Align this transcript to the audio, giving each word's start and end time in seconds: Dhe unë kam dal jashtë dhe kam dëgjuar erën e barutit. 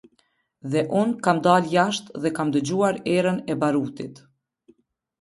Dhe 0.75 0.81
unë 1.01 1.17
kam 1.27 1.43
dal 1.49 1.69
jashtë 1.75 2.23
dhe 2.25 2.33
kam 2.39 2.57
dëgjuar 2.57 3.01
erën 3.15 3.41
e 3.55 3.61
barutit. 3.67 4.23